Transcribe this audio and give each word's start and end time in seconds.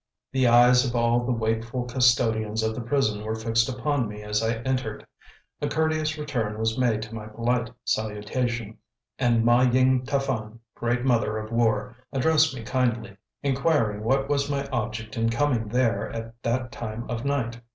The 0.31 0.47
eyes 0.47 0.83
of 0.83 0.95
all 0.95 1.23
the 1.23 1.31
wakeful 1.31 1.83
custodians 1.83 2.63
of 2.63 2.73
the 2.73 2.81
prison 2.81 3.23
were 3.23 3.35
fixed 3.35 3.69
upon 3.69 4.07
me 4.07 4.23
as 4.23 4.41
I 4.41 4.55
entered. 4.63 5.05
A 5.61 5.67
courteous 5.67 6.17
return 6.17 6.57
was 6.57 6.75
made 6.75 7.03
to 7.03 7.13
my 7.13 7.27
polite 7.27 7.69
salutation, 7.85 8.79
and 9.19 9.45
Ma 9.45 9.61
Ying 9.61 10.03
Taphan 10.07 10.57
Great 10.73 11.05
Mother 11.05 11.37
of 11.37 11.51
War 11.51 11.95
addressed 12.11 12.55
me 12.55 12.63
kindly, 12.63 13.15
inquiring 13.43 14.03
what 14.03 14.27
was 14.27 14.49
my 14.49 14.67
object 14.69 15.17
in 15.17 15.29
coming 15.29 15.67
there 15.67 16.09
at 16.09 16.33
that 16.41 16.71
time 16.71 17.07
of 17.07 17.23
night. 17.23 17.61